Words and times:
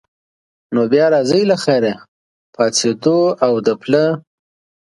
نو 0.73 0.81
بیا 0.91 1.05
راځئ 1.13 1.41
له 1.51 1.57
خیره، 1.63 1.93
پاڅېدو 2.53 3.19
او 3.45 3.53
د 3.65 3.67
پله. 3.81 4.03